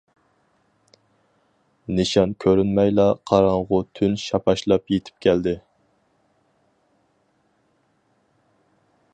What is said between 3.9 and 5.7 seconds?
تۈن شاپاشلاپ يېتىپ كەلدى.